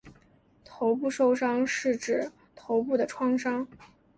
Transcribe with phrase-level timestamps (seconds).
[0.65, 3.67] 头部受伤是指头部的创伤。